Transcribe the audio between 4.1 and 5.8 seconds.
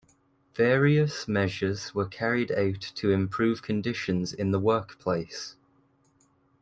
in the workplace.